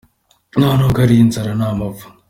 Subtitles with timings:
[0.59, 2.05] Nta nubwo ari inzara, ni amapfa.